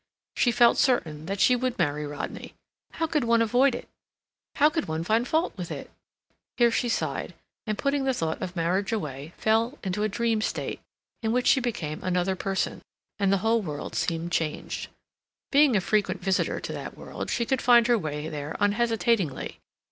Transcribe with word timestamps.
She 0.35 0.51
felt 0.51 0.79
certain 0.79 1.27
that 1.27 1.39
she 1.39 1.55
would 1.55 1.77
marry 1.77 2.07
Rodney. 2.07 2.55
How 2.93 3.05
could 3.05 3.23
one 3.23 3.39
avoid 3.43 3.75
it? 3.75 3.87
How 4.55 4.67
could 4.67 4.87
one 4.87 5.03
find 5.03 5.27
fault 5.27 5.55
with 5.55 5.69
it? 5.71 5.91
Here 6.57 6.71
she 6.71 6.89
sighed, 6.89 7.35
and, 7.67 7.77
putting 7.77 8.03
the 8.05 8.13
thought 8.15 8.41
of 8.41 8.55
marriage 8.55 8.91
away, 8.91 9.33
fell 9.37 9.77
into 9.83 10.01
a 10.01 10.09
dream 10.09 10.41
state, 10.41 10.79
in 11.21 11.31
which 11.31 11.45
she 11.45 11.59
became 11.59 12.03
another 12.03 12.35
person, 12.35 12.81
and 13.19 13.31
the 13.31 13.37
whole 13.45 13.61
world 13.61 13.93
seemed 13.93 14.31
changed. 14.31 14.87
Being 15.51 15.75
a 15.75 15.79
frequent 15.81 16.19
visitor 16.23 16.59
to 16.59 16.73
that 16.73 16.97
world, 16.97 17.29
she 17.29 17.45
could 17.45 17.61
find 17.61 17.85
her 17.85 17.99
way 17.99 18.27
there 18.27 18.55
unhesitatingly. 18.59 19.59